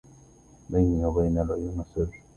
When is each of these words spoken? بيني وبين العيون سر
بيني 0.69 1.05
وبين 1.05 1.37
العيون 1.39 1.83
سر 1.95 2.07